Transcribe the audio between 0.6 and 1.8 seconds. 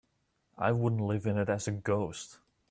wouldn't live in it as a